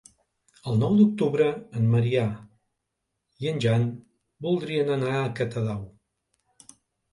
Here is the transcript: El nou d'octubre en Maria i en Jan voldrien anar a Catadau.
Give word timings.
El 0.69 0.77
nou 0.83 0.95
d'octubre 0.99 1.49
en 1.81 1.85
Maria 1.91 2.23
i 3.45 3.51
en 3.53 3.61
Jan 3.67 3.87
voldrien 4.49 4.93
anar 4.99 5.15
a 5.21 5.31
Catadau. 5.43 5.87